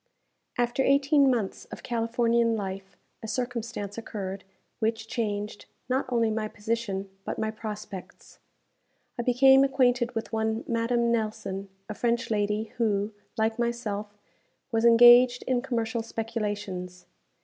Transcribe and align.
After 0.57 0.81
eighteen 0.81 1.29
months 1.29 1.65
of 1.65 1.83
Californian 1.83 2.55
life, 2.57 2.97
a 3.21 3.27
circumstance 3.27 3.99
occurred, 3.99 4.43
which 4.79 5.07
changed, 5.07 5.67
not 5.89 6.07
only 6.09 6.31
my 6.31 6.47
position, 6.47 7.07
but 7.23 7.37
my 7.37 7.51
prospects. 7.51 8.39
I 9.19 9.21
became 9.21 9.63
acquainted 9.63 10.15
with 10.15 10.33
one 10.33 10.63
Madame 10.67 11.11
Nelson, 11.11 11.69
a 11.87 11.93
French 11.93 12.31
lady 12.31 12.71
who, 12.77 13.11
like 13.37 13.59
myself, 13.59 14.17
was 14.71 14.85
engaged 14.85 15.43
in 15.43 15.61
commercial 15.61 16.01
speculations. 16.01 17.05